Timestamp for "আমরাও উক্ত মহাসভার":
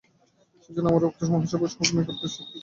0.89-1.71